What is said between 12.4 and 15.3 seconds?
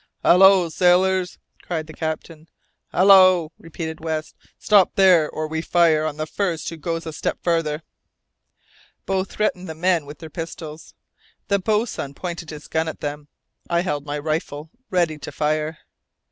his gun at them. I held my rifle, ready